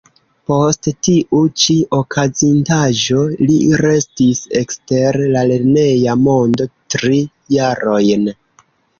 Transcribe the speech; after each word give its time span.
Post 0.49 0.87
tiu 1.07 1.39
ĉi 1.63 1.73
okazintaĵo 1.97 3.19
li 3.49 3.57
restis 3.81 4.41
ekster 4.61 5.19
la 5.35 5.43
lerneja 5.51 6.15
mondo 6.29 6.67
tri 6.95 7.21
jarojn. 7.57 8.25